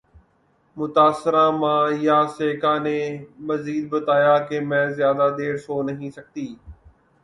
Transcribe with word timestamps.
متاثرہ 0.77 1.45
ماں 1.59 1.83
یاسیکا 2.05 2.73
نے 2.85 2.99
مزید 3.47 3.83
بتایا 3.93 4.35
کہ 4.47 4.57
میں 4.69 4.85
زیادہ 4.97 5.27
دیر 5.37 5.55
سو 5.65 5.81
نہیں 5.87 6.09
سکتی 6.17 6.47